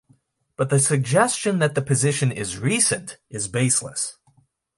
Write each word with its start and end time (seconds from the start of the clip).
But 0.55 0.71
the 0.71 0.79
suggestion 0.79 1.59
that 1.59 1.75
the 1.75 1.81
position 1.83 2.31
is 2.31 2.57
'recent' 2.57 3.17
is 3.29 3.47
baseless. 3.47 4.17